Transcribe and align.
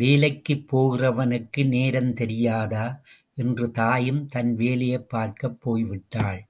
வேலைக்குப் 0.00 0.64
போகிறவனுக்கு 0.72 1.66
நேரம் 1.68 2.14
தெரியாதா 2.14 2.86
என்று 3.34 3.70
தாயும் 3.70 4.28
தன் 4.28 4.54
வேலையைப் 4.54 5.08
பார்க்கப் 5.08 5.60
போய் 5.60 5.84
விட்டாள். 5.84 6.42